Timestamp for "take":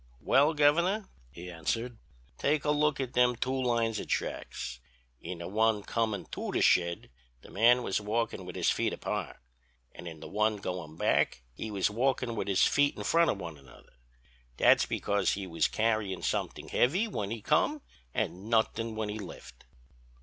2.39-2.65